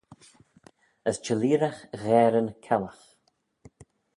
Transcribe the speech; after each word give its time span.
As 1.09 1.17
çhelleeragh 1.23 1.79
gherr 2.03 2.33
yn 2.39 2.49
kellagh. 2.65 3.03